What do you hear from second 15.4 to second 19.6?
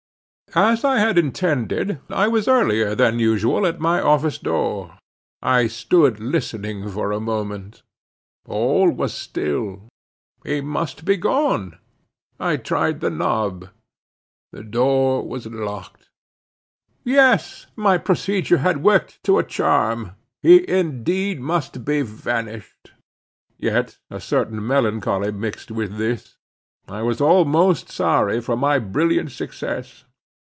locked. Yes, my procedure had worked to a